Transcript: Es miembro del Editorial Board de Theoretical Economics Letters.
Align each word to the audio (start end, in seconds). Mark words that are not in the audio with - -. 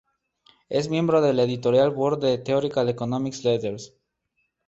Es 0.67 0.89
miembro 0.89 1.21
del 1.21 1.39
Editorial 1.39 1.91
Board 1.91 2.21
de 2.23 2.39
Theoretical 2.39 2.89
Economics 2.89 3.43
Letters. 3.45 3.93